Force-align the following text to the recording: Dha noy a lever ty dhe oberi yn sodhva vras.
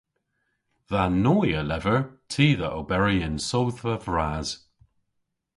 Dha 0.89 1.03
noy 1.23 1.49
a 1.61 1.63
lever 1.69 1.99
ty 2.31 2.47
dhe 2.59 2.69
oberi 2.79 3.15
yn 3.27 3.37
sodhva 3.47 3.93
vras. 4.05 4.49